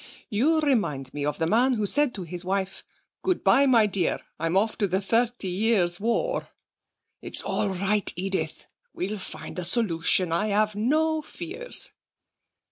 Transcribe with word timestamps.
You 0.31 0.61
remind 0.61 1.13
me 1.13 1.23
of 1.27 1.37
the 1.37 1.45
man 1.45 1.73
who 1.73 1.85
said 1.85 2.15
to 2.15 2.23
his 2.23 2.43
wife: 2.43 2.83
"Good 3.21 3.43
bye, 3.43 3.67
my 3.67 3.85
dear, 3.85 4.19
I'm 4.39 4.57
off 4.57 4.75
to 4.79 4.87
the 4.87 4.99
Thirty 4.99 5.47
Years' 5.47 5.99
War." 5.99 6.49
It's 7.21 7.43
all 7.43 7.69
right, 7.69 8.11
Edith. 8.15 8.65
We'll 8.95 9.19
find 9.19 9.59
a 9.59 9.63
solution, 9.63 10.31
I 10.31 10.47
have 10.47 10.73
no 10.73 11.21
fears.' 11.21 11.91